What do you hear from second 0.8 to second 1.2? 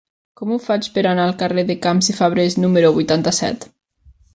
per